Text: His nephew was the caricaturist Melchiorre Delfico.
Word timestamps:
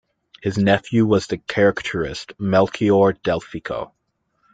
His 0.41 0.57
nephew 0.57 1.05
was 1.05 1.27
the 1.27 1.37
caricaturist 1.37 2.33
Melchiorre 2.39 3.21
Delfico. 3.21 3.91